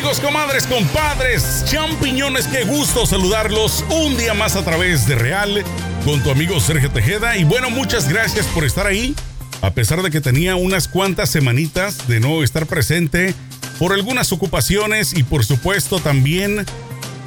Amigos, 0.00 0.20
comadres, 0.20 0.64
compadres, 0.64 1.62
champiñones, 1.66 2.46
qué 2.46 2.64
gusto 2.64 3.04
saludarlos 3.04 3.84
un 3.90 4.16
día 4.16 4.32
más 4.32 4.56
a 4.56 4.64
través 4.64 5.06
de 5.06 5.14
Real 5.14 5.62
con 6.06 6.22
tu 6.22 6.30
amigo 6.30 6.58
Sergio 6.58 6.90
Tejeda. 6.90 7.36
Y 7.36 7.44
bueno, 7.44 7.68
muchas 7.68 8.08
gracias 8.08 8.46
por 8.46 8.64
estar 8.64 8.86
ahí, 8.86 9.14
a 9.60 9.72
pesar 9.72 10.00
de 10.00 10.10
que 10.10 10.22
tenía 10.22 10.56
unas 10.56 10.88
cuantas 10.88 11.28
semanitas 11.28 12.08
de 12.08 12.18
no 12.18 12.42
estar 12.42 12.64
presente 12.64 13.34
por 13.78 13.92
algunas 13.92 14.32
ocupaciones 14.32 15.12
y 15.12 15.22
por 15.22 15.44
supuesto 15.44 15.98
también 15.98 16.64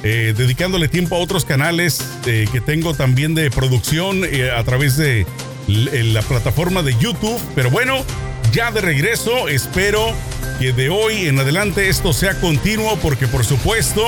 eh, 0.02 0.34
dedicándole 0.36 0.88
tiempo 0.88 1.14
a 1.14 1.20
otros 1.20 1.44
canales 1.44 2.04
eh, 2.26 2.48
que 2.50 2.60
tengo 2.60 2.92
también 2.92 3.36
de 3.36 3.52
producción 3.52 4.22
eh, 4.24 4.50
a 4.50 4.64
través 4.64 4.96
de 4.96 5.28
la 5.68 6.22
plataforma 6.22 6.82
de 6.82 6.96
YouTube. 6.98 7.40
Pero 7.54 7.70
bueno, 7.70 8.04
ya 8.52 8.72
de 8.72 8.80
regreso, 8.80 9.46
espero 9.48 10.12
que 10.58 10.72
de 10.72 10.88
hoy 10.88 11.26
en 11.26 11.38
adelante 11.38 11.88
esto 11.88 12.12
sea 12.12 12.34
continuo 12.40 12.96
porque 13.00 13.26
por 13.26 13.44
supuesto 13.44 14.02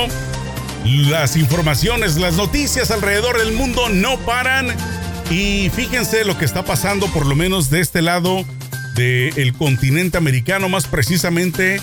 las 0.85 1.37
informaciones, 1.37 2.17
las 2.17 2.35
noticias 2.35 2.91
alrededor 2.91 3.39
del 3.39 3.53
mundo 3.53 3.89
no 3.89 4.19
paran 4.21 4.69
y 5.31 5.71
fíjense 5.75 6.25
lo 6.25 6.39
que 6.39 6.45
está 6.45 6.65
pasando 6.65 7.09
por 7.09 7.27
lo 7.27 7.35
menos 7.35 7.71
de 7.71 7.81
este 7.81 8.03
lado 8.03 8.45
del 8.95 9.53
continente 9.55 10.17
americano, 10.17 10.69
más 10.69 10.87
precisamente 10.87 11.81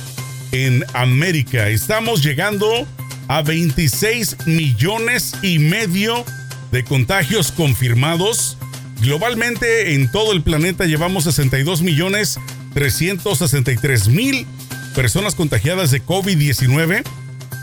en 0.51 0.85
América. 0.93 1.67
Estamos 1.69 2.23
llegando 2.23 2.87
a 3.27 3.41
26 3.41 4.47
millones 4.47 5.33
y 5.41 5.59
medio 5.59 6.25
de 6.71 6.83
contagios 6.83 7.51
confirmados. 7.51 8.57
Globalmente 9.01 9.93
en 9.93 10.09
todo 10.11 10.31
el 10.31 10.41
planeta 10.41 10.85
llevamos 10.85 11.25
62 11.25 11.81
millones 11.81 12.39
363 12.73 14.07
mil 14.07 14.47
personas 14.93 15.35
contagiadas 15.35 15.91
de 15.91 16.01
COVID-19. 16.03 17.03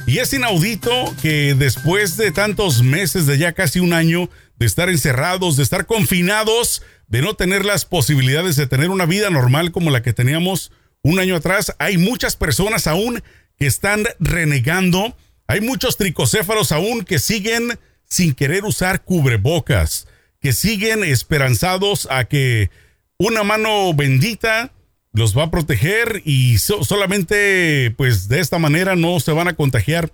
Y 0.06 0.18
es 0.18 0.32
inaudito 0.32 1.14
que 1.22 1.54
después 1.54 2.16
de 2.16 2.32
tantos 2.32 2.82
meses, 2.82 3.26
de 3.26 3.38
ya 3.38 3.52
casi 3.52 3.80
un 3.80 3.92
año, 3.92 4.28
de 4.58 4.66
estar 4.66 4.90
encerrados, 4.90 5.56
de 5.56 5.62
estar 5.62 5.86
confinados, 5.86 6.82
de 7.06 7.22
no 7.22 7.34
tener 7.34 7.64
las 7.64 7.84
posibilidades 7.84 8.56
de 8.56 8.66
tener 8.66 8.90
una 8.90 9.06
vida 9.06 9.30
normal 9.30 9.72
como 9.72 9.90
la 9.90 10.02
que 10.02 10.12
teníamos 10.12 10.72
un 11.02 11.18
año 11.18 11.36
atrás, 11.36 11.74
hay 11.78 11.96
muchas 11.96 12.36
personas 12.36 12.86
aún 12.86 13.22
que 13.58 13.66
están 13.66 14.04
renegando. 14.18 15.16
Hay 15.46 15.60
muchos 15.60 15.96
tricocéfalos 15.96 16.72
aún 16.72 17.04
que 17.04 17.18
siguen 17.18 17.78
sin 18.04 18.34
querer 18.34 18.64
usar 18.64 19.02
cubrebocas, 19.02 20.08
que 20.40 20.52
siguen 20.52 21.04
esperanzados 21.04 22.08
a 22.10 22.24
que 22.24 22.70
una 23.18 23.44
mano 23.44 23.94
bendita 23.94 24.72
los 25.12 25.36
va 25.36 25.44
a 25.44 25.50
proteger 25.50 26.22
y 26.24 26.58
solamente 26.58 27.92
pues 27.96 28.28
de 28.28 28.40
esta 28.40 28.58
manera 28.58 28.96
no 28.96 29.18
se 29.20 29.32
van 29.32 29.48
a 29.48 29.54
contagiar. 29.54 30.12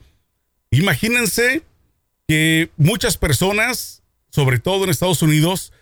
Imagínense 0.71 1.63
que 2.27 2.71
muchas 2.77 3.17
personas, 3.17 4.03
sobre 4.31 4.59
todo 4.59 4.85
en 4.85 4.91
Estados 4.91 5.23
Unidos, 5.23 5.73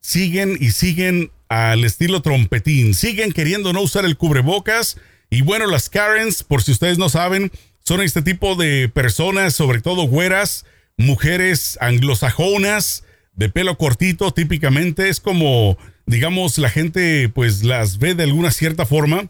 siguen 0.00 0.56
y 0.60 0.72
siguen 0.72 1.30
al 1.48 1.84
estilo 1.84 2.20
trompetín, 2.20 2.94
siguen 2.94 3.32
queriendo 3.32 3.72
no 3.72 3.80
usar 3.80 4.04
el 4.04 4.16
cubrebocas. 4.16 4.98
Y 5.30 5.42
bueno, 5.42 5.66
las 5.66 5.88
Karens, 5.88 6.42
por 6.42 6.62
si 6.62 6.72
ustedes 6.72 6.98
no 6.98 7.08
saben, 7.08 7.50
son 7.84 8.02
este 8.02 8.22
tipo 8.22 8.54
de 8.54 8.88
personas, 8.88 9.54
sobre 9.54 9.80
todo 9.80 10.06
güeras, 10.06 10.66
mujeres 10.96 11.78
anglosajonas, 11.80 13.04
de 13.34 13.48
pelo 13.48 13.76
cortito 13.76 14.32
típicamente, 14.32 15.08
es 15.08 15.20
como 15.20 15.76
digamos, 16.06 16.58
la 16.58 16.70
gente 16.70 17.28
pues 17.28 17.64
las 17.64 17.98
ve 17.98 18.14
de 18.14 18.24
alguna 18.24 18.50
cierta 18.50 18.86
forma, 18.86 19.28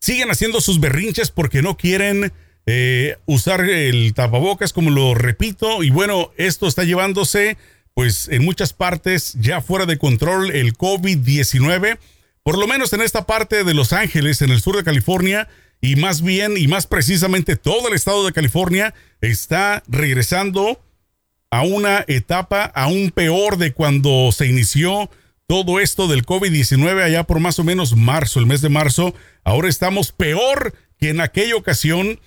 siguen 0.00 0.30
haciendo 0.30 0.60
sus 0.60 0.80
berrinches 0.80 1.30
porque 1.30 1.62
no 1.62 1.76
quieren 1.76 2.32
eh, 2.66 3.16
usar 3.26 3.60
el 3.62 4.12
tapabocas, 4.14 4.72
como 4.72 4.90
lo 4.90 5.14
repito, 5.14 5.82
y 5.82 5.90
bueno, 5.90 6.32
esto 6.36 6.66
está 6.66 6.84
llevándose 6.84 7.56
pues 7.94 8.28
en 8.28 8.44
muchas 8.44 8.74
partes 8.74 9.34
ya 9.40 9.62
fuera 9.62 9.86
de 9.86 9.96
control 9.96 10.50
el 10.50 10.76
COVID-19, 10.76 11.98
por 12.42 12.58
lo 12.58 12.66
menos 12.66 12.92
en 12.92 13.00
esta 13.00 13.24
parte 13.24 13.64
de 13.64 13.72
Los 13.72 13.94
Ángeles, 13.94 14.42
en 14.42 14.50
el 14.50 14.60
sur 14.60 14.76
de 14.76 14.84
California, 14.84 15.48
y 15.80 15.96
más 15.96 16.20
bien 16.20 16.56
y 16.58 16.68
más 16.68 16.86
precisamente 16.86 17.56
todo 17.56 17.88
el 17.88 17.94
estado 17.94 18.26
de 18.26 18.32
California 18.32 18.94
está 19.20 19.82
regresando 19.88 20.80
a 21.50 21.62
una 21.62 22.04
etapa 22.06 22.64
aún 22.64 23.10
peor 23.12 23.56
de 23.56 23.72
cuando 23.72 24.30
se 24.32 24.46
inició 24.46 25.10
todo 25.46 25.80
esto 25.80 26.08
del 26.08 26.26
COVID-19 26.26 27.02
allá 27.02 27.24
por 27.24 27.40
más 27.40 27.58
o 27.58 27.64
menos 27.64 27.96
marzo, 27.96 28.40
el 28.40 28.46
mes 28.46 28.60
de 28.60 28.68
marzo. 28.68 29.14
Ahora 29.44 29.68
estamos 29.68 30.12
peor 30.12 30.74
que 30.98 31.10
en 31.10 31.20
aquella 31.20 31.56
ocasión 31.56 32.20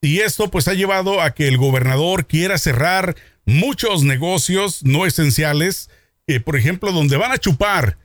y 0.00 0.20
esto 0.20 0.50
pues 0.50 0.68
ha 0.68 0.74
llevado 0.74 1.22
a 1.22 1.34
que 1.34 1.48
el 1.48 1.56
gobernador 1.56 2.26
quiera 2.26 2.58
cerrar 2.58 3.16
muchos 3.46 4.02
negocios 4.02 4.82
no 4.84 5.06
esenciales, 5.06 5.88
que 6.26 6.40
por 6.40 6.56
ejemplo 6.56 6.92
donde 6.92 7.16
van 7.16 7.32
a 7.32 7.38
chupar 7.38 7.98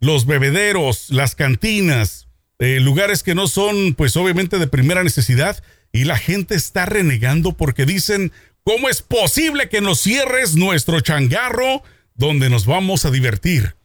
los 0.00 0.26
bebederos, 0.26 1.10
las 1.10 1.34
cantinas, 1.34 2.28
eh, 2.58 2.80
lugares 2.80 3.22
que 3.22 3.34
no 3.34 3.46
son 3.46 3.94
pues 3.94 4.16
obviamente 4.16 4.58
de 4.58 4.66
primera 4.66 5.04
necesidad 5.04 5.62
y 5.92 6.04
la 6.04 6.18
gente 6.18 6.56
está 6.56 6.84
renegando 6.84 7.52
porque 7.52 7.86
dicen, 7.86 8.32
¿cómo 8.64 8.88
es 8.88 9.02
posible 9.02 9.68
que 9.68 9.80
nos 9.80 10.00
cierres 10.00 10.56
nuestro 10.56 11.00
changarro 11.00 11.82
donde 12.14 12.50
nos 12.50 12.66
vamos 12.66 13.04
a 13.04 13.10
divertir? 13.10 13.76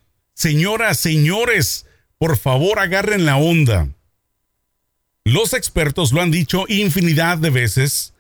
Señoras, 0.42 0.98
señores, 0.98 1.86
por 2.18 2.36
favor 2.36 2.80
agarren 2.80 3.28
la 3.28 3.38
onda. 3.38 3.90
Los 5.24 5.54
expertos 5.54 6.14
lo 6.14 6.20
han 6.20 6.32
dicho 6.32 6.66
infinidad 6.68 7.38
de 7.38 7.52
veces 7.52 8.16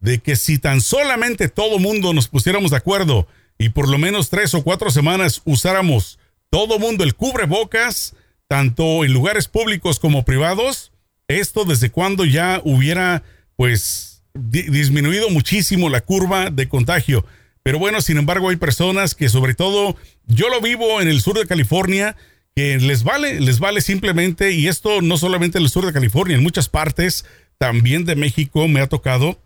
de 0.00 0.20
que 0.20 0.36
si 0.36 0.58
tan 0.58 0.80
solamente 0.80 1.50
todo 1.50 1.78
mundo 1.78 2.14
nos 2.14 2.28
pusiéramos 2.28 2.70
de 2.70 2.78
acuerdo 2.78 3.28
y 3.58 3.68
por 3.68 3.90
lo 3.90 3.98
menos 3.98 4.30
tres 4.30 4.54
o 4.54 4.64
cuatro 4.64 4.90
semanas 4.90 5.42
usáramos 5.44 6.18
todo 6.48 6.78
mundo 6.78 7.04
el 7.04 7.14
cubrebocas, 7.14 8.16
tanto 8.48 9.04
en 9.04 9.12
lugares 9.12 9.46
públicos 9.46 10.00
como 10.00 10.24
privados, 10.24 10.92
esto 11.28 11.66
desde 11.66 11.90
cuando 11.90 12.24
ya 12.24 12.62
hubiera 12.64 13.22
pues 13.54 14.22
disminuido 14.32 15.28
muchísimo 15.28 15.90
la 15.90 16.00
curva 16.00 16.48
de 16.48 16.70
contagio. 16.70 17.26
Pero 17.66 17.80
bueno, 17.80 18.00
sin 18.00 18.16
embargo, 18.16 18.50
hay 18.50 18.54
personas 18.54 19.16
que 19.16 19.28
sobre 19.28 19.54
todo, 19.54 19.96
yo 20.28 20.48
lo 20.50 20.60
vivo 20.60 21.00
en 21.00 21.08
el 21.08 21.20
sur 21.20 21.36
de 21.36 21.48
California, 21.48 22.14
que 22.54 22.78
les 22.78 23.02
vale, 23.02 23.40
les 23.40 23.58
vale 23.58 23.80
simplemente, 23.80 24.52
y 24.52 24.68
esto 24.68 25.02
no 25.02 25.18
solamente 25.18 25.58
en 25.58 25.64
el 25.64 25.68
sur 25.68 25.84
de 25.84 25.92
California, 25.92 26.36
en 26.36 26.44
muchas 26.44 26.68
partes 26.68 27.24
también 27.58 28.04
de 28.04 28.14
México 28.14 28.68
me 28.68 28.80
ha 28.80 28.86
tocado. 28.86 29.40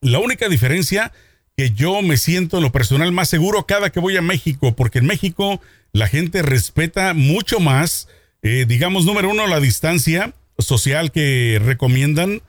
La 0.00 0.20
única 0.20 0.48
diferencia 0.48 1.10
que 1.56 1.72
yo 1.72 2.00
me 2.00 2.16
siento 2.16 2.58
en 2.58 2.62
lo 2.62 2.70
personal 2.70 3.10
más 3.10 3.28
seguro 3.28 3.66
cada 3.66 3.90
que 3.90 3.98
voy 3.98 4.16
a 4.16 4.22
México, 4.22 4.76
porque 4.76 5.00
en 5.00 5.06
México 5.06 5.60
la 5.90 6.06
gente 6.06 6.42
respeta 6.42 7.12
mucho 7.12 7.58
más, 7.58 8.06
eh, 8.42 8.66
digamos, 8.68 9.04
número 9.04 9.30
uno, 9.30 9.48
la 9.48 9.58
distancia 9.58 10.32
social 10.60 11.10
que 11.10 11.60
recomiendan. 11.60 12.40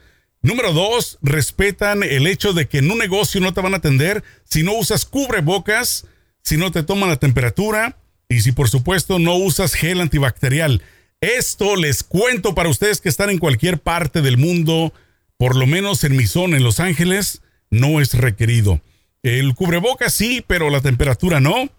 Número 0.44 0.74
dos, 0.74 1.20
respetan 1.22 2.04
el 2.04 2.28
hecho 2.28 2.52
de 2.52 2.68
que 2.68 2.80
en 2.80 2.92
un 2.92 2.98
negocio 2.98 3.40
no 3.40 3.54
te 3.54 3.62
van 3.62 3.74
a 3.74 3.78
atender 3.78 4.26
si 4.44 4.62
no 4.62 4.74
usas 4.74 5.06
cubrebocas, 5.06 6.06
si 6.44 6.58
no 6.58 6.70
te 6.70 6.84
toman 6.84 7.08
la 7.08 7.16
temperatura 7.16 7.98
y 8.28 8.42
si 8.42 8.52
por 8.52 8.70
supuesto 8.70 9.20
no 9.20 9.36
usas 9.36 9.74
gel 9.74 10.02
antibacterial. 10.02 10.82
Esto 11.22 11.78
les 11.78 12.04
cuento 12.04 12.56
para 12.56 12.68
ustedes 12.68 13.00
que 13.00 13.08
están 13.08 13.30
en 13.30 13.38
cualquier 13.38 13.80
parte 13.80 14.22
del 14.22 14.38
mundo, 14.38 14.94
por 15.38 15.56
lo 15.56 15.66
menos 15.66 16.04
en 16.04 16.18
mi 16.18 16.28
zona, 16.28 16.58
en 16.58 16.64
Los 16.64 16.82
Ángeles, 16.82 17.42
no 17.70 18.02
es 18.02 18.14
requerido. 18.14 18.82
El 19.24 19.56
cubrebocas 19.56 20.14
sí, 20.14 20.44
pero 20.46 20.70
la 20.70 20.82
temperatura 20.82 21.40
no. 21.40 21.70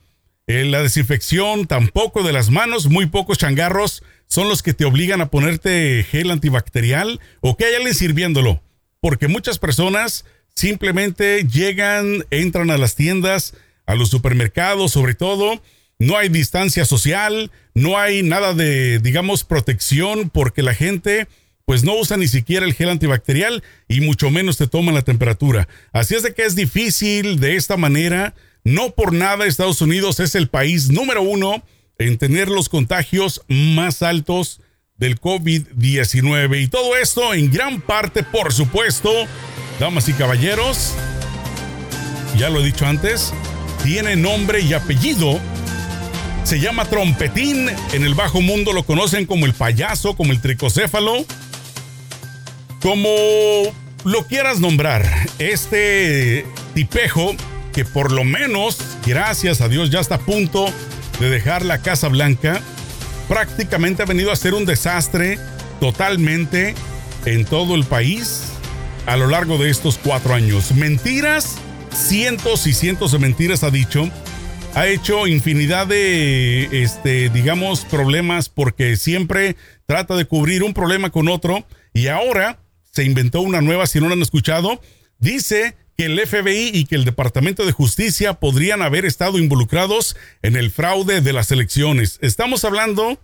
Eh, 0.46 0.64
la 0.64 0.82
desinfección 0.82 1.66
tampoco 1.66 2.22
de 2.22 2.32
las 2.32 2.48
manos, 2.48 2.86
muy 2.86 3.04
pocos 3.04 3.36
changarros 3.36 4.02
son 4.34 4.48
los 4.48 4.64
que 4.64 4.74
te 4.74 4.84
obligan 4.84 5.20
a 5.20 5.30
ponerte 5.30 6.04
gel 6.10 6.32
antibacterial 6.32 7.20
o 7.40 7.56
que 7.56 7.66
hay 7.66 7.74
alguien 7.76 7.94
sirviéndolo. 7.94 8.60
Porque 9.00 9.28
muchas 9.28 9.60
personas 9.60 10.24
simplemente 10.56 11.46
llegan, 11.46 12.24
entran 12.30 12.72
a 12.72 12.76
las 12.76 12.96
tiendas, 12.96 13.54
a 13.86 13.94
los 13.94 14.10
supermercados 14.10 14.90
sobre 14.90 15.14
todo, 15.14 15.62
no 16.00 16.16
hay 16.18 16.30
distancia 16.30 16.84
social, 16.84 17.52
no 17.74 17.96
hay 17.96 18.24
nada 18.24 18.54
de, 18.54 18.98
digamos, 18.98 19.44
protección 19.44 20.30
porque 20.30 20.64
la 20.64 20.74
gente 20.74 21.28
pues 21.64 21.84
no 21.84 21.94
usa 21.94 22.16
ni 22.16 22.26
siquiera 22.26 22.66
el 22.66 22.74
gel 22.74 22.90
antibacterial 22.90 23.62
y 23.86 24.00
mucho 24.00 24.30
menos 24.30 24.56
te 24.56 24.66
toman 24.66 24.96
la 24.96 25.02
temperatura. 25.02 25.68
Así 25.92 26.16
es 26.16 26.24
de 26.24 26.34
que 26.34 26.42
es 26.42 26.56
difícil 26.56 27.38
de 27.38 27.54
esta 27.54 27.76
manera 27.76 28.34
no 28.64 28.90
por 28.96 29.12
nada 29.12 29.46
Estados 29.46 29.80
Unidos 29.80 30.18
es 30.18 30.34
el 30.34 30.48
país 30.48 30.90
número 30.90 31.22
uno 31.22 31.62
en 31.98 32.18
tener 32.18 32.48
los 32.48 32.68
contagios 32.68 33.42
más 33.48 34.02
altos 34.02 34.60
del 34.96 35.20
COVID-19. 35.20 36.62
Y 36.62 36.68
todo 36.68 36.96
esto 36.96 37.34
en 37.34 37.50
gran 37.50 37.80
parte, 37.80 38.22
por 38.22 38.52
supuesto, 38.52 39.10
damas 39.80 40.08
y 40.08 40.12
caballeros, 40.12 40.92
ya 42.36 42.50
lo 42.50 42.60
he 42.60 42.64
dicho 42.64 42.86
antes, 42.86 43.32
tiene 43.82 44.16
nombre 44.16 44.60
y 44.60 44.72
apellido. 44.72 45.40
Se 46.44 46.60
llama 46.60 46.84
trompetín. 46.84 47.70
En 47.92 48.04
el 48.04 48.14
bajo 48.14 48.40
mundo 48.40 48.72
lo 48.72 48.84
conocen 48.84 49.26
como 49.26 49.46
el 49.46 49.54
payaso, 49.54 50.14
como 50.14 50.32
el 50.32 50.40
tricocéfalo, 50.40 51.24
como 52.82 53.08
lo 54.04 54.26
quieras 54.26 54.60
nombrar, 54.60 55.06
este 55.38 56.44
tipejo 56.74 57.34
que 57.72 57.84
por 57.84 58.12
lo 58.12 58.24
menos, 58.24 58.78
gracias 59.06 59.60
a 59.60 59.68
Dios, 59.68 59.90
ya 59.90 60.00
está 60.00 60.16
a 60.16 60.18
punto 60.18 60.66
dejar 61.20 61.64
la 61.64 61.78
Casa 61.78 62.08
Blanca, 62.08 62.60
prácticamente 63.28 64.02
ha 64.02 64.06
venido 64.06 64.32
a 64.32 64.36
ser 64.36 64.54
un 64.54 64.66
desastre 64.66 65.38
totalmente 65.80 66.74
en 67.24 67.44
todo 67.44 67.74
el 67.74 67.84
país 67.84 68.44
a 69.06 69.16
lo 69.16 69.26
largo 69.26 69.58
de 69.58 69.70
estos 69.70 69.98
cuatro 69.98 70.34
años. 70.34 70.72
Mentiras, 70.72 71.56
cientos 71.94 72.66
y 72.66 72.74
cientos 72.74 73.12
de 73.12 73.18
mentiras 73.18 73.62
ha 73.62 73.70
dicho. 73.70 74.08
Ha 74.74 74.88
hecho 74.88 75.28
infinidad 75.28 75.86
de, 75.86 76.82
este, 76.82 77.28
digamos, 77.28 77.84
problemas 77.84 78.48
porque 78.48 78.96
siempre 78.96 79.56
trata 79.86 80.16
de 80.16 80.24
cubrir 80.24 80.64
un 80.64 80.74
problema 80.74 81.10
con 81.10 81.28
otro 81.28 81.64
y 81.92 82.08
ahora 82.08 82.58
se 82.90 83.04
inventó 83.04 83.40
una 83.40 83.60
nueva, 83.60 83.86
si 83.86 84.00
no 84.00 84.08
lo 84.08 84.14
han 84.14 84.22
escuchado, 84.22 84.80
dice 85.18 85.76
que 85.96 86.06
el 86.06 86.18
FBI 86.18 86.70
y 86.72 86.86
que 86.86 86.96
el 86.96 87.04
Departamento 87.04 87.64
de 87.64 87.72
Justicia 87.72 88.34
podrían 88.34 88.82
haber 88.82 89.04
estado 89.04 89.38
involucrados 89.38 90.16
en 90.42 90.56
el 90.56 90.70
fraude 90.70 91.20
de 91.20 91.32
las 91.32 91.52
elecciones. 91.52 92.18
Estamos 92.20 92.64
hablando 92.64 93.18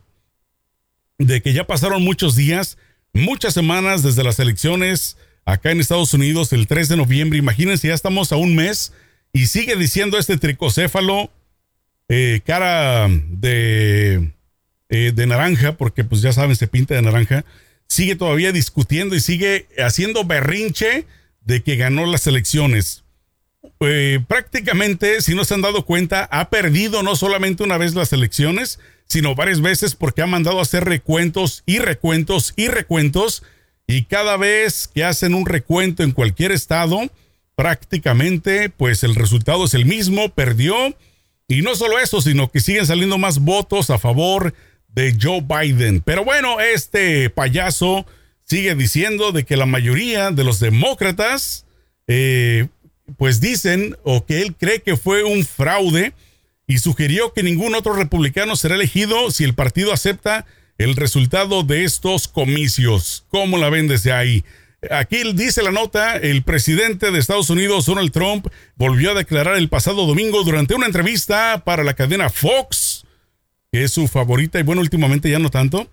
de 1.19 1.43
que 1.43 1.53
ya 1.53 1.67
pasaron 1.67 2.03
muchos 2.03 2.37
días, 2.37 2.79
muchas 3.13 3.55
semanas 3.55 4.03
desde 4.03 4.25
las 4.25 4.39
elecciones 4.39 5.17
acá 5.45 5.71
en 5.71 5.81
Estados 5.81 6.15
Unidos 6.15 6.53
el 6.53 6.67
3 6.67 6.89
de 6.89 6.97
noviembre. 6.97 7.39
Imagínense, 7.39 7.89
ya 7.89 7.95
estamos 7.95 8.33
a 8.33 8.37
un 8.37 8.55
mes 8.55 8.93
y 9.33 9.47
sigue 9.47 9.77
diciendo 9.77 10.19
este 10.19 10.37
tricocéfalo, 10.37 11.31
eh, 12.09 12.41
cara 12.45 13.09
de, 13.09 14.33
eh, 14.89 15.13
de 15.15 15.27
naranja, 15.27 15.77
porque 15.77 16.05
pues 16.05 16.23
ya 16.23 16.33
saben, 16.33 16.57
se 16.57 16.69
pinta 16.69 16.95
de 16.95 17.03
naranja, 17.03 17.45
sigue 17.87 18.17
todavía 18.17 18.53
discutiendo 18.53 19.15
y 19.15 19.21
sigue 19.21 19.67
haciendo 19.79 20.25
berrinche 20.25 21.07
de 21.50 21.64
que 21.64 21.75
ganó 21.75 22.06
las 22.06 22.29
elecciones. 22.29 23.02
Eh, 23.81 24.20
prácticamente, 24.29 25.20
si 25.20 25.35
no 25.35 25.44
se 25.44 25.55
han 25.55 25.62
dado 25.62 25.85
cuenta, 25.85 26.29
ha 26.31 26.49
perdido 26.49 27.02
no 27.02 27.17
solamente 27.17 27.64
una 27.64 27.76
vez 27.76 27.97
las 27.97 28.12
elecciones, 28.12 28.79
sino 29.08 29.35
varias 29.35 29.61
veces 29.61 29.97
porque 29.97 30.23
ha 30.23 30.29
mandado 30.29 30.61
a 30.61 30.62
hacer 30.62 30.85
recuentos 30.85 31.64
y 31.67 31.81
recuentos 31.81 32.55
y 32.55 32.69
recuentos. 32.69 33.43
Y 33.88 34.05
cada 34.05 34.37
vez 34.37 34.88
que 34.94 35.02
hacen 35.02 35.35
un 35.35 35.44
recuento 35.44 36.05
en 36.05 36.12
cualquier 36.12 36.52
estado, 36.52 37.00
prácticamente, 37.56 38.69
pues 38.70 39.02
el 39.02 39.17
resultado 39.17 39.64
es 39.64 39.75
el 39.75 39.87
mismo, 39.87 40.29
perdió. 40.29 40.97
Y 41.49 41.62
no 41.62 41.75
solo 41.75 41.99
eso, 41.99 42.20
sino 42.20 42.49
que 42.52 42.61
siguen 42.61 42.87
saliendo 42.87 43.19
más 43.19 43.41
votos 43.41 43.91
a 43.91 43.99
favor 43.99 44.55
de 44.87 45.17
Joe 45.20 45.41
Biden. 45.43 46.00
Pero 46.00 46.25
bueno, 46.25 46.61
este 46.61 47.29
payaso 47.29 48.06
sigue 48.50 48.75
diciendo 48.75 49.31
de 49.31 49.44
que 49.44 49.56
la 49.56 49.64
mayoría 49.64 50.32
de 50.32 50.43
los 50.43 50.58
demócratas, 50.58 51.67
eh, 52.08 52.67
pues 53.17 53.41
dicen 53.41 53.97
o 54.02 54.26
que 54.26 54.43
él 54.43 54.56
cree 54.56 54.82
que 54.82 54.97
fue 54.97 55.23
un 55.23 55.44
fraude 55.44 56.14
y 56.67 56.79
sugirió 56.79 57.32
que 57.32 57.44
ningún 57.44 57.76
otro 57.76 57.93
republicano 57.93 58.56
será 58.56 58.75
elegido 58.75 59.31
si 59.31 59.44
el 59.44 59.55
partido 59.55 59.93
acepta 59.93 60.47
el 60.79 60.97
resultado 60.97 61.62
de 61.62 61.85
estos 61.85 62.26
comicios. 62.26 63.25
¿Cómo 63.29 63.56
la 63.56 63.70
ven 63.70 63.87
desde 63.87 64.11
ahí? 64.11 64.44
Aquí 64.91 65.23
dice 65.32 65.62
la 65.62 65.70
nota, 65.70 66.17
el 66.17 66.43
presidente 66.43 67.12
de 67.12 67.20
Estados 67.20 67.50
Unidos, 67.50 67.87
Donald 67.87 68.11
Trump, 68.11 68.49
volvió 68.75 69.12
a 69.12 69.14
declarar 69.14 69.58
el 69.58 69.69
pasado 69.69 70.06
domingo 70.06 70.43
durante 70.43 70.75
una 70.75 70.87
entrevista 70.87 71.62
para 71.64 71.85
la 71.85 71.94
cadena 71.94 72.31
Fox, 72.31 73.05
que 73.70 73.85
es 73.85 73.93
su 73.93 74.08
favorita 74.08 74.58
y 74.58 74.64
bueno, 74.64 74.81
últimamente 74.81 75.31
ya 75.31 75.38
no 75.38 75.50
tanto, 75.50 75.88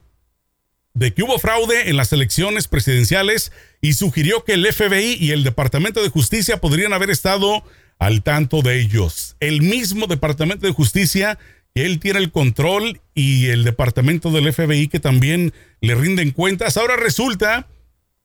de 0.97 1.13
que 1.13 1.21
hubo 1.21 1.37
fraude 1.37 1.89
en 1.89 1.95
las 1.95 2.11
elecciones 2.11 2.67
presidenciales 2.67 3.51
y 3.81 3.93
sugirió 3.93 4.43
que 4.43 4.53
el 4.53 4.65
FBI 4.65 5.17
y 5.19 5.29
el 5.29 5.43
Departamento 5.43 6.01
de 6.01 6.09
Justicia 6.09 6.57
podrían 6.57 6.91
haber 6.91 7.11
estado 7.11 7.63
al 7.99 8.23
tanto 8.23 8.63
de 8.63 8.81
ellos. 8.81 9.35
El 9.39 9.61
mismo 9.61 10.07
Departamento 10.07 10.65
de 10.65 10.73
Justicia 10.73 11.37
que 11.75 11.85
él 11.85 11.99
tiene 11.99 12.17
el 12.17 12.31
control 12.31 12.99
y 13.13 13.45
el 13.47 13.63
Departamento 13.63 14.31
del 14.31 14.51
FBI 14.51 14.87
que 14.87 14.99
también 14.99 15.53
le 15.81 15.93
rinden 15.93 16.31
cuentas. 16.31 16.77
Ahora 16.77 16.95
resulta 16.95 17.67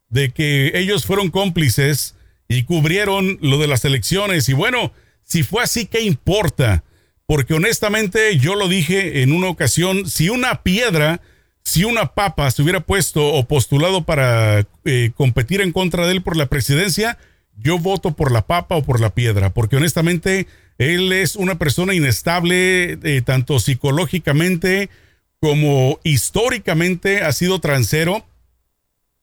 de 0.08 0.30
que 0.30 0.72
ellos 0.74 1.04
fueron 1.04 1.30
cómplices 1.30 2.14
y 2.48 2.62
cubrieron 2.62 3.36
lo 3.42 3.58
de 3.58 3.66
las 3.66 3.84
elecciones. 3.84 4.48
Y 4.48 4.54
bueno, 4.54 4.94
si 5.24 5.42
fue 5.42 5.62
así, 5.62 5.84
¿qué 5.84 6.00
importa? 6.00 6.84
Porque 7.26 7.52
honestamente 7.52 8.38
yo 8.38 8.54
lo 8.54 8.66
dije 8.66 9.20
en 9.20 9.32
una 9.32 9.48
ocasión, 9.48 10.08
si 10.08 10.30
una 10.30 10.62
piedra 10.62 11.20
si 11.64 11.84
una 11.84 12.12
papa 12.12 12.50
se 12.50 12.62
hubiera 12.62 12.80
puesto 12.80 13.26
o 13.26 13.46
postulado 13.46 14.04
para 14.04 14.66
eh, 14.84 15.12
competir 15.16 15.60
en 15.60 15.72
contra 15.72 16.06
de 16.06 16.12
él 16.12 16.22
por 16.22 16.36
la 16.36 16.46
presidencia, 16.46 17.18
yo 17.56 17.78
voto 17.78 18.14
por 18.16 18.32
la 18.32 18.46
papa 18.46 18.76
o 18.76 18.82
por 18.82 19.00
la 19.00 19.14
piedra, 19.14 19.50
porque 19.50 19.76
honestamente 19.76 20.46
él 20.78 21.12
es 21.12 21.36
una 21.36 21.58
persona 21.58 21.94
inestable, 21.94 22.98
eh, 23.02 23.22
tanto 23.24 23.60
psicológicamente 23.60 24.90
como 25.40 26.00
históricamente 26.02 27.22
ha 27.22 27.32
sido 27.32 27.60
transero, 27.60 28.24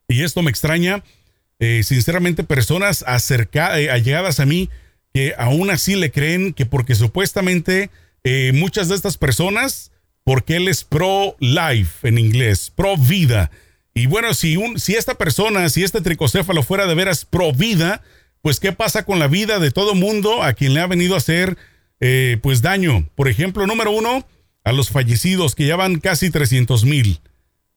y 0.07 0.23
esto 0.23 0.41
me 0.41 0.49
extraña. 0.49 1.03
Eh, 1.59 1.83
sinceramente, 1.83 2.43
personas 2.43 3.03
acercadas, 3.05 3.77
allegadas 3.89 4.39
a 4.39 4.45
mí, 4.45 4.69
que 5.13 5.33
aún 5.37 5.69
así 5.69 5.95
le 5.95 6.11
creen 6.11 6.53
que 6.53 6.65
porque 6.65 6.95
supuestamente 6.95 7.89
muchas 8.53 8.89
de 8.89 8.95
estas 8.95 9.17
personas 9.17 9.91
porque 10.29 10.57
él 10.57 10.67
es 10.67 10.83
pro-life 10.83 12.07
en 12.07 12.19
inglés, 12.19 12.71
pro-vida. 12.75 13.49
Y 13.95 14.05
bueno, 14.05 14.35
si, 14.35 14.57
un, 14.57 14.79
si 14.79 14.93
esta 14.93 15.15
persona, 15.15 15.67
si 15.69 15.83
este 15.83 16.01
tricocéfalo 16.01 16.61
fuera 16.61 16.85
de 16.85 16.93
veras 16.93 17.25
pro-vida, 17.25 18.03
pues 18.43 18.59
¿qué 18.59 18.71
pasa 18.71 19.05
con 19.05 19.17
la 19.17 19.25
vida 19.25 19.57
de 19.57 19.71
todo 19.71 19.95
mundo 19.95 20.43
a 20.43 20.53
quien 20.53 20.75
le 20.75 20.81
ha 20.81 20.85
venido 20.85 21.15
a 21.15 21.17
hacer 21.17 21.57
eh, 21.99 22.37
pues 22.43 22.61
daño? 22.61 23.09
Por 23.15 23.27
ejemplo, 23.27 23.65
número 23.65 23.89
uno, 23.89 24.23
a 24.63 24.71
los 24.71 24.91
fallecidos 24.91 25.55
que 25.55 25.65
ya 25.65 25.75
van 25.75 25.99
casi 25.99 26.29
300 26.29 26.85
mil. 26.85 27.21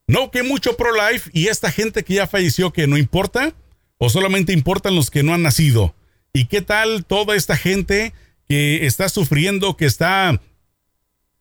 No 0.07 0.31
que 0.31 0.43
mucho 0.43 0.77
pro-life 0.77 1.31
y 1.33 1.47
esta 1.47 1.73
gente 1.73 2.03
que 2.03 2.13
ya 2.17 2.27
falleció 2.27 2.71
que 2.71 2.87
no 2.87 2.99
importa 2.99 3.55
o 3.97 4.11
solamente 4.11 4.53
importan 4.53 4.95
los 4.95 5.11
que 5.11 5.23
no 5.23 5.33
han 5.33 5.43
nacido. 5.43 5.95
¿Y 6.35 6.49
qué 6.49 6.61
tal 6.61 7.07
toda 7.07 7.35
esta 7.35 7.57
gente 7.57 8.13
que 8.47 8.85
está 8.85 9.09
sufriendo, 9.09 9.79
que 9.79 9.87
está 9.87 10.39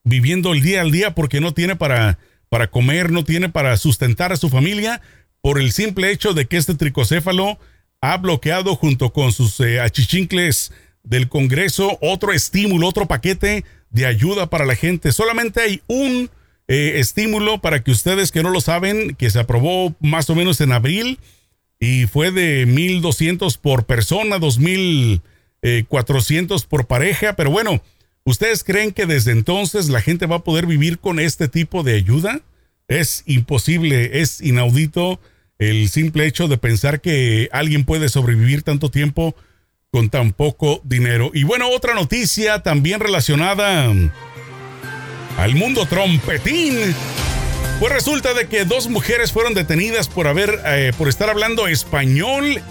viviendo 0.04 0.54
el 0.54 0.62
día 0.62 0.82
al 0.82 0.92
día 0.92 1.16
porque 1.16 1.42
no 1.42 1.54
tiene 1.54 1.76
para, 1.76 2.20
para 2.50 2.68
comer, 2.68 3.12
no 3.12 3.24
tiene 3.24 3.50
para 3.50 3.78
sustentar 3.78 4.32
a 4.32 4.38
su 4.38 4.50
familia, 4.50 5.02
por 5.42 5.60
el 5.60 5.72
simple 5.72 6.12
hecho 6.12 6.34
de 6.34 6.46
que 6.46 6.58
este 6.58 6.76
tricocéfalo 6.76 7.60
ha 8.02 8.18
bloqueado 8.18 8.76
junto 8.76 9.14
con 9.14 9.32
sus 9.32 9.60
eh, 9.60 9.80
achichincles 9.80 10.72
del 11.04 11.30
Congreso 11.30 11.98
otro 12.02 12.34
estímulo, 12.34 12.88
otro 12.88 13.08
paquete 13.08 13.64
de 13.90 14.06
ayuda 14.06 14.50
para 14.50 14.66
la 14.66 14.76
gente. 14.76 15.12
Solamente 15.12 15.62
hay 15.62 15.82
un 15.88 16.30
eh, 16.68 16.94
estímulo 16.98 17.60
para 17.60 17.84
que 17.84 17.92
ustedes 17.92 18.32
que 18.32 18.44
no 18.44 18.50
lo 18.50 18.62
saben, 18.62 19.16
que 19.16 19.30
se 19.30 19.40
aprobó 19.40 19.96
más 20.00 20.30
o 20.30 20.36
menos 20.36 20.62
en 20.62 20.72
abril 20.72 21.20
y 21.80 22.06
fue 22.06 22.32
de 22.32 22.68
1.200 22.68 23.58
por 23.60 23.86
persona, 23.86 24.38
2.400 24.38 25.22
eh, 25.64 26.66
por 26.70 26.88
pareja, 26.88 27.36
pero 27.36 27.50
bueno, 27.50 27.82
¿Ustedes 28.24 28.64
creen 28.64 28.92
que 28.92 29.06
desde 29.06 29.32
entonces 29.32 29.90
la 29.90 30.02
gente 30.02 30.28
va 30.28 30.38
a 30.38 30.44
poder 30.44 30.68
vivir 30.68 31.00
con 31.00 31.20
este 31.20 31.48
tipo 31.48 31.84
de 31.84 31.96
ayuda? 31.96 32.42
Es 32.88 33.24
imposible, 33.26 34.22
es 34.22 34.42
inaudito 34.42 35.20
el 35.58 35.90
simple 35.90 36.26
hecho 36.26 36.48
de 36.48 36.58
pensar 36.58 37.02
que 37.02 37.50
alguien 37.52 37.86
puede 37.86 38.10
sobrevivir 38.10 38.64
tanto 38.64 38.90
tiempo 38.90 39.36
con 39.92 40.10
tan 40.10 40.34
poco 40.34 40.82
dinero. 40.84 41.32
Y 41.34 41.44
bueno, 41.44 41.70
otra 41.70 41.94
noticia 41.94 42.64
también 42.64 43.00
relacionada 43.00 43.92
al 45.38 45.56
mundo 45.56 45.86
trompetín. 45.86 46.96
Pues 47.80 47.92
resulta 47.92 48.34
de 48.34 48.48
que 48.48 48.66
dos 48.66 48.90
mujeres 48.90 49.32
fueron 49.32 49.56
detenidas 49.56 50.08
por 50.08 50.28
haber, 50.28 50.62
eh, 50.66 50.92
por 50.98 51.10
estar 51.10 51.30
hablando 51.30 51.68
español 51.68 52.62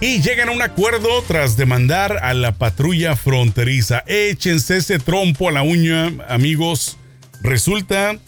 y 0.00 0.22
llegan 0.22 0.48
a 0.48 0.52
un 0.52 0.62
acuerdo 0.62 1.22
tras 1.26 1.56
demandar 1.56 2.18
a 2.22 2.32
la 2.34 2.52
patrulla 2.52 3.16
fronteriza. 3.16 4.04
Échense 4.06 4.76
ese 4.76 4.98
trompo 4.98 5.48
a 5.48 5.52
la 5.52 5.62
uña, 5.62 6.12
amigos. 6.28 6.96
Resulta 7.42 8.18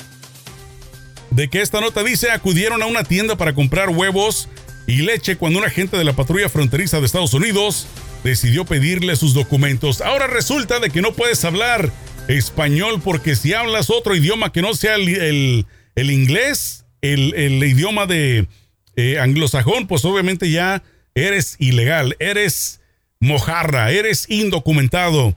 de 1.31 1.49
que 1.49 1.61
esta 1.61 1.81
nota 1.81 2.03
dice 2.03 2.31
acudieron 2.31 2.83
a 2.83 2.87
una 2.87 3.05
tienda 3.05 3.37
para 3.37 3.55
comprar 3.55 3.91
huevos 3.91 4.49
y 4.87 5.03
leche 5.03 5.37
cuando 5.37 5.61
un 5.61 5.65
agente 5.65 5.97
de 5.97 6.05
la 6.05 6.13
patrulla 6.13 6.49
fronteriza 6.49 6.99
de 6.99 7.07
Estados 7.07 7.35
Unidos 7.35 7.87
decidió 8.25 8.65
pedirle 8.65 9.15
sus 9.15 9.33
documentos. 9.33 10.01
Ahora 10.01 10.27
resulta 10.27 10.81
de 10.81 10.91
que 10.91 11.03
no 11.03 11.13
puedes 11.13 11.45
hablar 11.45 11.93
español 12.27 13.01
porque 13.03 13.37
si 13.37 13.55
hablas 13.55 13.91
otro 13.91 14.17
idioma 14.17 14.53
que 14.53 14.63
no 14.63 14.75
sea 14.75 14.97
el, 14.97 15.65
inglés, 15.97 16.85
el, 17.01 17.63
idioma 17.63 18.07
de 18.07 18.49
eh, 18.97 19.21
anglosajón, 19.21 19.87
pues 19.87 20.05
obviamente 20.05 20.51
ya 20.51 20.83
eres 21.15 21.57
ilegal, 21.59 22.17
eres 22.19 22.81
mojarra, 23.19 23.91
eres 23.91 24.27
indocumentado. 24.29 25.37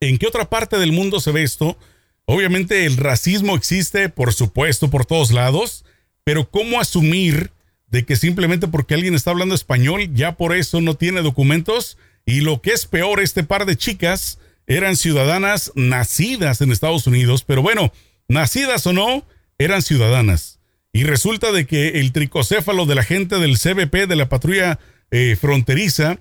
¿En 0.00 0.18
qué 0.18 0.26
otra 0.26 0.48
parte 0.48 0.78
del 0.78 0.92
mundo 0.92 1.20
se 1.20 1.32
ve 1.32 1.42
esto? 1.42 1.78
Obviamente 2.24 2.86
el 2.86 2.96
racismo 2.96 3.56
existe, 3.56 4.08
por 4.08 4.32
supuesto, 4.32 4.90
por 4.90 5.06
todos 5.06 5.32
lados, 5.32 5.84
pero 6.24 6.50
¿cómo 6.50 6.80
asumir 6.80 7.52
de 7.88 8.04
que 8.04 8.16
simplemente 8.16 8.68
porque 8.68 8.94
alguien 8.94 9.14
está 9.14 9.30
hablando 9.30 9.54
español, 9.54 10.12
ya 10.14 10.36
por 10.36 10.54
eso 10.54 10.80
no 10.80 10.94
tiene 10.94 11.22
documentos. 11.22 11.98
Y 12.24 12.40
lo 12.40 12.60
que 12.60 12.72
es 12.72 12.86
peor, 12.86 13.20
este 13.20 13.44
par 13.44 13.66
de 13.66 13.76
chicas 13.76 14.38
eran 14.66 14.96
ciudadanas 14.96 15.72
nacidas 15.76 16.60
en 16.60 16.72
Estados 16.72 17.06
Unidos, 17.06 17.44
pero 17.44 17.62
bueno, 17.62 17.92
nacidas 18.28 18.86
o 18.86 18.92
no, 18.92 19.24
eran 19.58 19.82
ciudadanas. 19.82 20.55
Y 20.96 21.04
resulta 21.04 21.52
de 21.52 21.66
que 21.66 22.00
el 22.00 22.10
tricocéfalo 22.10 22.86
de 22.86 22.94
la 22.94 23.02
gente 23.02 23.38
del 23.38 23.58
CBP, 23.58 24.08
de 24.08 24.16
la 24.16 24.30
patrulla 24.30 24.78
eh, 25.10 25.36
fronteriza, 25.38 26.20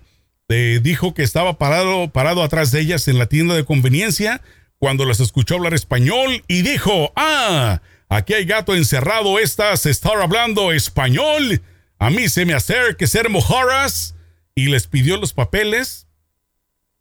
eh, 0.50 0.82
dijo 0.84 1.13
que 1.13 1.24
estaba 1.24 1.58
parado, 1.58 2.10
parado 2.10 2.44
atrás 2.44 2.72
de 2.74 2.82
ellas 2.82 3.08
en 3.08 3.17
la 3.17 3.27
tienda 3.27 3.55
de 3.55 3.63
conveniencia 3.63 4.41
cuando 4.77 5.05
las 5.05 5.22
escuchó 5.22 5.55
hablar 5.55 5.74
español 5.74 6.44
y 6.50 6.62
dijo, 6.63 7.13
ah, 7.15 7.82
aquí 8.10 8.34
hay 8.34 8.44
gato 8.44 8.75
encerrado, 8.75 9.39
estas 9.39 9.86
estar 9.86 10.17
hablando 10.22 10.74
español. 10.74 11.62
A 11.98 12.10
mí 12.10 12.27
se 12.27 12.46
me 12.46 12.53
acerque 12.53 13.08
ser 13.08 13.29
mojaras 13.29 14.17
y 14.55 14.65
les 14.65 14.88
pidió 14.88 15.15
los 15.15 15.32
papeles. 15.32 16.08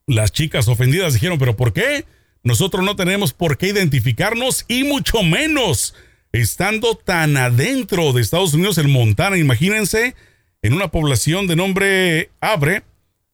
Las 0.07 0.31
chicas 0.31 0.69
ofendidas 0.69 1.15
dijeron, 1.15 1.41
pero 1.41 1.57
¿por 1.57 1.73
qué? 1.73 2.05
Nosotros 2.45 2.85
no 2.85 2.95
tenemos 2.95 3.33
por 3.33 3.59
qué 3.59 3.67
identificarnos 3.67 4.65
y 4.69 4.85
mucho 4.85 5.25
menos 5.25 5.93
estando 6.41 6.97
tan 6.97 7.37
adentro 7.37 8.13
de 8.13 8.21
Estados 8.21 8.55
Unidos, 8.55 8.79
en 8.79 8.91
Montana, 8.91 9.39
imagínense, 9.39 10.17
en 10.63 10.73
una 10.73 10.89
población 10.89 11.47
de 11.47 11.55
nombre 11.55 12.31
Abre, 12.41 12.83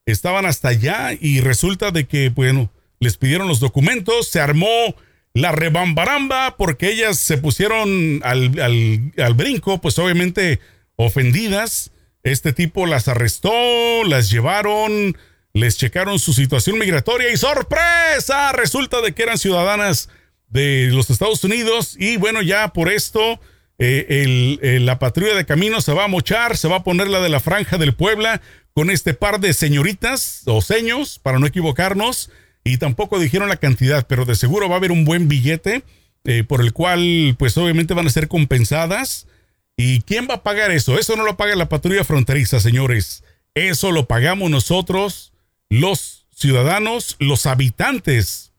estaban 0.05 0.45
hasta 0.45 0.67
allá 0.69 1.09
y 1.19 1.41
resulta 1.41 1.89
de 1.89 2.05
que, 2.05 2.29
bueno, 2.29 2.71
les 2.99 3.17
pidieron 3.17 3.47
los 3.47 3.59
documentos, 3.59 4.27
se 4.27 4.39
armó 4.39 4.95
la 5.33 5.51
rebambaramba 5.51 6.57
porque 6.57 6.89
ellas 6.89 7.17
se 7.17 7.39
pusieron 7.39 8.21
al, 8.23 8.59
al, 9.17 9.33
brinco, 9.33 9.81
pues 9.81 9.97
obviamente 9.97 10.59
ofendidas. 10.95 11.91
Este 12.21 12.53
tipo 12.53 12.85
las 12.85 13.07
arrestó, 13.07 14.03
las 14.03 14.29
llevaron, 14.29 15.17
les 15.53 15.75
checaron 15.75 16.19
su 16.19 16.33
situación 16.33 16.77
migratoria 16.77 17.31
y 17.31 17.37
sorpresa, 17.37 18.51
resulta 18.51 19.01
de 19.01 19.13
que 19.13 19.23
eran 19.23 19.39
ciudadanas 19.39 20.09
de 20.51 20.89
los 20.91 21.09
Estados 21.09 21.43
Unidos 21.43 21.95
y 21.97 22.17
bueno, 22.17 22.41
ya 22.41 22.73
por 22.73 22.91
esto 22.91 23.39
eh, 23.79 24.77
la 24.81 24.99
patrulla 24.99 25.33
de 25.33 25.45
camino 25.45 25.81
se 25.81 25.93
va 25.93 26.03
a 26.03 26.07
mochar, 26.07 26.55
se 26.55 26.67
va 26.67 26.77
a 26.77 26.83
poner 26.83 27.07
la 27.07 27.19
de 27.19 27.29
la 27.29 27.39
franja 27.39 27.79
del 27.79 27.95
Puebla 27.95 28.41
con 28.73 28.91
este 28.91 29.13
par 29.13 29.39
de 29.39 29.53
señoritas 29.53 30.43
o 30.45 30.61
seños, 30.61 31.19
para 31.19 31.39
no 31.39 31.47
equivocarnos, 31.47 32.29
y 32.63 32.77
tampoco 32.77 33.17
dijeron 33.19 33.49
la 33.49 33.57
cantidad, 33.57 34.05
pero 34.07 34.25
de 34.25 34.35
seguro 34.35 34.69
va 34.69 34.75
a 34.75 34.77
haber 34.77 34.91
un 34.91 35.03
buen 35.03 35.27
billete 35.27 35.83
eh, 36.25 36.43
por 36.43 36.61
el 36.61 36.73
cual 36.73 37.35
pues 37.39 37.57
obviamente 37.57 37.95
van 37.95 38.05
a 38.05 38.11
ser 38.11 38.27
compensadas. 38.27 39.27
¿Y 39.77 40.01
quién 40.01 40.27
va 40.29 40.35
a 40.35 40.43
pagar 40.43 40.69
eso? 40.69 40.99
Eso 40.99 41.15
no 41.15 41.23
lo 41.23 41.37
paga 41.37 41.55
la 41.55 41.69
patrulla 41.69 42.03
fronteriza, 42.03 42.59
señores. 42.59 43.23
Eso 43.55 43.91
lo 43.91 44.05
pagamos 44.05 44.51
nosotros, 44.51 45.33
los 45.69 46.27
ciudadanos, 46.35 47.15
los 47.19 47.47
habitantes 47.47 48.50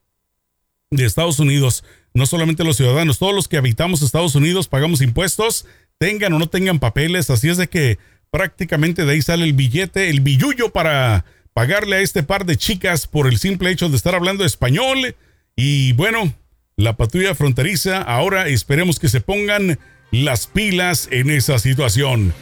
de 0.97 1.07
Estados 1.07 1.41
Unidos. 1.41 1.85
No 2.15 2.27
solamente 2.27 2.65
los 2.65 2.77
ciudadanos, 2.77 3.19
todos 3.19 3.35
los 3.35 3.49
que 3.49 3.57
habitamos 3.57 4.03
Estados 4.03 4.35
Unidos 4.35 4.69
pagamos 4.69 5.01
impuestos, 5.01 5.67
tengan 5.99 6.33
o 6.35 6.39
no 6.39 6.49
tengan 6.49 6.79
papeles. 6.79 7.31
Así 7.31 7.49
es 7.49 7.57
de 7.57 7.69
que 7.69 7.99
prácticamente 8.31 9.05
de 9.05 9.13
ahí 9.13 9.23
sale 9.23 9.45
el 9.45 9.55
billete, 9.55 10.11
el 10.11 10.21
billullo 10.21 10.71
para 10.71 11.25
pagarle 11.55 11.97
a 11.97 12.01
este 12.01 12.23
par 12.23 12.47
de 12.47 12.57
chicas 12.57 13.07
por 13.07 13.27
el 13.27 13.39
simple 13.39 13.71
hecho 13.71 13.89
de 13.89 13.97
estar 13.97 14.15
hablando 14.15 14.45
español. 14.45 15.17
Y 15.57 15.93
bueno, 15.95 16.33
la 16.77 16.97
patrulla 16.97 17.35
fronteriza, 17.35 18.03
ahora 18.03 18.49
esperemos 18.49 18.99
que 18.99 19.09
se 19.09 19.21
pongan 19.21 19.79
las 20.11 20.47
pilas 20.47 21.09
en 21.11 21.31
esa 21.31 21.59
situación. 21.59 22.35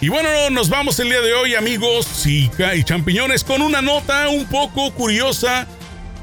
Y 0.00 0.08
bueno, 0.08 0.50
nos 0.50 0.68
vamos 0.68 0.98
el 0.98 1.08
día 1.08 1.20
de 1.20 1.32
hoy, 1.32 1.54
amigos 1.54 2.26
y, 2.26 2.50
y 2.74 2.82
champiñones, 2.82 3.44
con 3.44 3.62
una 3.62 3.80
nota 3.80 4.28
un 4.28 4.46
poco 4.46 4.92
curiosa, 4.94 5.68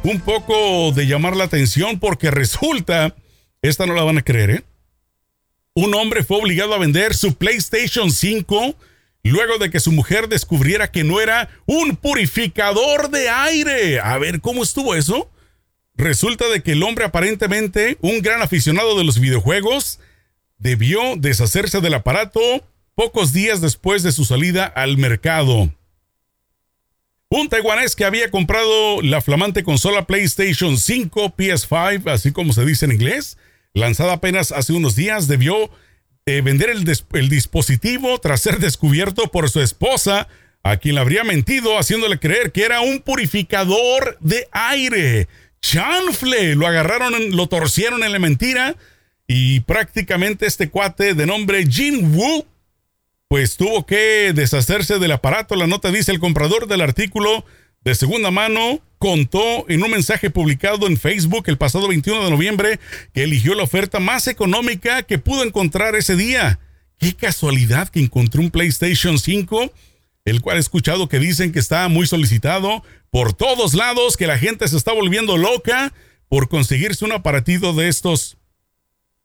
un 0.10 0.20
poco 0.20 0.92
de 0.92 1.08
llamar 1.08 1.36
la 1.36 1.46
atención, 1.46 2.00
porque 2.00 2.32
resulta, 2.32 3.16
esta 3.62 3.86
no 3.86 3.94
la 3.94 4.04
van 4.04 4.18
a 4.18 4.24
creer, 4.24 4.50
¿eh? 4.52 4.64
Un 5.74 5.94
hombre 5.94 6.24
fue 6.24 6.38
obligado 6.38 6.74
a 6.74 6.80
vender 6.80 7.14
su 7.14 7.36
PlayStation 7.36 8.12
5 8.12 8.76
luego 9.24 9.58
de 9.58 9.70
que 9.70 9.80
su 9.80 9.92
mujer 9.92 10.28
descubriera 10.28 10.92
que 10.92 11.04
no 11.04 11.22
era 11.22 11.50
un 11.66 11.96
purificador 11.96 13.10
de 13.10 13.30
aire. 13.30 14.00
A 14.00 14.18
ver, 14.18 14.42
¿cómo 14.42 14.64
estuvo 14.64 14.96
eso? 14.96 15.30
Resulta 15.96 16.48
de 16.48 16.62
que 16.62 16.74
el 16.74 16.84
hombre 16.84 17.06
aparentemente, 17.06 17.98
un 18.02 18.22
gran 18.22 18.42
aficionado 18.42 18.98
de 18.98 19.04
los 19.04 19.20
videojuegos, 19.20 20.00
debió 20.58 21.16
deshacerse 21.18 21.82
del 21.82 21.94
aparato 21.94 22.40
pocos 22.96 23.34
días 23.34 23.62
después 23.62 24.04
de 24.04 24.12
su 24.12 24.26
salida 24.26 24.66
al 24.66 24.98
mercado. 24.98 25.72
Un 27.32 27.48
taiwanés 27.48 27.96
que 27.96 28.06
había 28.06 28.32
comprado 28.32 29.04
la 29.04 29.22
flamante 29.22 29.64
consola 29.64 30.08
PlayStation 30.08 30.78
5 30.78 31.36
PS5, 31.38 32.12
así 32.12 32.32
como 32.32 32.54
se 32.54 32.66
dice 32.66 32.86
en 32.86 32.94
inglés, 32.94 33.38
lanzada 33.74 34.14
apenas 34.14 34.52
hace 34.52 34.74
unos 34.74 34.96
días, 34.96 35.28
debió 35.28 35.70
vender 36.26 36.70
el, 36.70 36.86
el 37.14 37.30
dispositivo 37.30 38.20
tras 38.20 38.42
ser 38.42 38.60
descubierto 38.60 39.28
por 39.28 39.50
su 39.50 39.62
esposa, 39.62 40.28
a 40.64 40.78
quien 40.78 40.96
le 40.96 41.02
habría 41.02 41.24
mentido 41.24 41.78
haciéndole 41.78 42.20
creer 42.20 42.52
que 42.52 42.64
era 42.64 42.82
un 42.82 43.00
purificador 43.00 44.18
de 44.20 44.48
aire. 44.52 45.28
Chanfle, 45.62 46.56
lo 46.56 46.68
agarraron, 46.68 47.14
lo 47.36 47.48
torcieron 47.48 48.04
en 48.04 48.12
la 48.12 48.20
mentira 48.20 48.76
y 49.28 49.62
prácticamente 49.62 50.46
este 50.46 50.70
cuate 50.70 51.14
de 51.14 51.26
nombre 51.26 51.66
Jin 51.66 52.16
Wu, 52.16 52.46
pues 53.30 53.58
tuvo 53.58 53.86
que 53.86 54.34
deshacerse 54.34 54.98
del 54.98 55.12
aparato. 55.12 55.56
La 55.56 55.68
nota 55.68 55.92
dice 55.92 56.12
el 56.12 56.20
comprador 56.20 56.68
del 56.68 56.82
artículo 56.82 57.46
de 57.84 57.94
segunda 57.94 58.32
mano 58.32 58.82
contó 58.98 59.70
en 59.70 59.84
un 59.84 59.92
mensaje 59.92 60.32
publicado 60.32 60.88
en 60.88 60.98
Facebook 60.98 61.44
el 61.46 61.58
pasado 61.58 61.88
21 61.88 62.26
de 62.26 62.32
noviembre 62.32 62.80
que 63.14 63.24
eligió 63.24 63.54
la 63.54 63.64
oferta 63.64 64.00
más 64.00 64.28
económica 64.28 65.04
que 65.04 65.20
pudo 65.20 65.44
encontrar 65.44 65.96
ese 65.96 66.16
día. 66.16 66.60
Qué 66.98 67.14
casualidad 67.14 67.90
que 67.90 68.00
encontró 68.00 68.42
un 68.42 68.50
PlayStation 68.50 69.20
5, 69.20 69.72
el 70.26 70.42
cual 70.42 70.58
he 70.58 70.60
escuchado 70.60 71.08
que 71.08 71.20
dicen 71.20 71.52
que 71.52 71.60
está 71.60 71.88
muy 71.88 72.08
solicitado 72.08 72.84
por 73.12 73.34
todos 73.34 73.76
lados, 73.76 74.18
que 74.18 74.26
la 74.26 74.40
gente 74.40 74.68
se 74.68 74.76
está 74.76 74.92
volviendo 74.92 75.38
loca 75.38 75.94
por 76.30 76.50
conseguirse 76.50 77.06
un 77.06 77.12
aparatito 77.12 77.74
de 77.74 77.90
estos. 77.90 78.38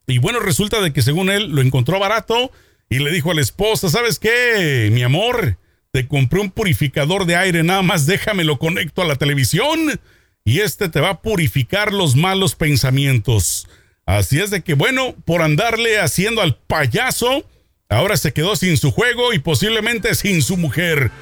Y 0.06 0.18
bueno, 0.18 0.40
resulta 0.40 0.82
de 0.82 0.92
que 0.92 1.00
según 1.00 1.30
él 1.30 1.48
lo 1.48 1.62
encontró 1.62 1.98
barato 1.98 2.52
y 2.94 2.98
le 2.98 3.10
dijo 3.10 3.30
a 3.30 3.34
la 3.34 3.40
esposa, 3.40 3.88
¿sabes 3.88 4.18
qué, 4.18 4.90
mi 4.92 5.02
amor? 5.02 5.58
te 5.94 6.08
compré 6.08 6.40
un 6.40 6.50
purificador 6.50 7.24
de 7.24 7.36
aire, 7.36 7.62
nada 7.62 7.82
más 7.82 8.04
déjame 8.04 8.42
lo 8.42 8.58
conecto 8.58 9.00
a 9.00 9.04
la 9.04 9.14
televisión 9.14 10.00
y 10.44 10.58
este 10.58 10.88
te 10.88 10.98
va 10.98 11.10
a 11.10 11.22
purificar 11.22 11.92
los 11.92 12.16
malos 12.16 12.56
pensamientos. 12.56 13.68
Así 14.04 14.40
es 14.40 14.50
de 14.50 14.62
que, 14.62 14.74
bueno, 14.74 15.14
por 15.24 15.40
andarle 15.40 16.00
haciendo 16.00 16.42
al 16.42 16.56
payaso, 16.56 17.48
ahora 17.88 18.16
se 18.16 18.32
quedó 18.32 18.56
sin 18.56 18.76
su 18.76 18.90
juego 18.90 19.32
y 19.32 19.38
posiblemente 19.38 20.16
sin 20.16 20.42
su 20.42 20.56
mujer. 20.56 21.12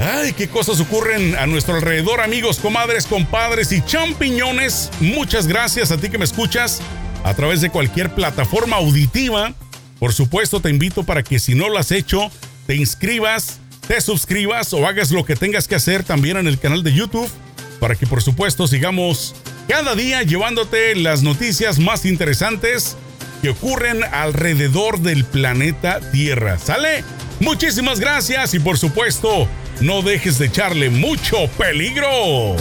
Ay, 0.00 0.32
qué 0.32 0.48
cosas 0.48 0.80
ocurren 0.80 1.36
a 1.36 1.46
nuestro 1.46 1.74
alrededor, 1.74 2.22
amigos, 2.22 2.60
comadres, 2.60 3.04
compadres 3.04 3.70
y 3.70 3.84
champiñones. 3.84 4.90
Muchas 5.00 5.46
gracias 5.46 5.90
a 5.90 5.98
ti 5.98 6.08
que 6.08 6.16
me 6.16 6.24
escuchas 6.24 6.80
a 7.22 7.34
través 7.34 7.60
de 7.60 7.68
cualquier 7.68 8.14
plataforma 8.14 8.76
auditiva. 8.76 9.52
Por 9.98 10.12
supuesto, 10.12 10.60
te 10.60 10.70
invito 10.70 11.04
para 11.04 11.22
que 11.22 11.38
si 11.38 11.54
no 11.54 11.68
lo 11.68 11.78
has 11.78 11.90
hecho, 11.90 12.30
te 12.66 12.76
inscribas 12.76 13.60
te 13.86 14.00
suscribas 14.00 14.72
o 14.72 14.86
hagas 14.86 15.10
lo 15.10 15.24
que 15.24 15.36
tengas 15.36 15.68
que 15.68 15.74
hacer 15.74 16.04
también 16.04 16.36
en 16.36 16.46
el 16.46 16.58
canal 16.58 16.82
de 16.82 16.92
YouTube 16.92 17.28
para 17.80 17.94
que 17.94 18.06
por 18.06 18.22
supuesto 18.22 18.66
sigamos 18.66 19.34
cada 19.68 19.94
día 19.94 20.22
llevándote 20.22 20.94
las 20.94 21.22
noticias 21.22 21.78
más 21.78 22.06
interesantes 22.06 22.96
que 23.42 23.50
ocurren 23.50 24.02
alrededor 24.04 25.00
del 25.00 25.24
planeta 25.24 26.00
Tierra. 26.12 26.58
¿Sale? 26.58 27.04
Muchísimas 27.40 28.00
gracias 28.00 28.54
y 28.54 28.58
por 28.58 28.78
supuesto 28.78 29.48
no 29.80 30.02
dejes 30.02 30.38
de 30.38 30.46
echarle 30.46 30.88
mucho 30.88 31.36
peligro. 31.58 32.56